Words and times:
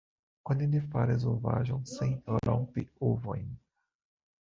Oni 0.53 0.69
ne 0.71 0.81
faras 0.95 1.27
ovaĵon 1.33 1.85
sen 1.93 2.17
rompi 2.49 2.89
ovojn! 3.13 3.49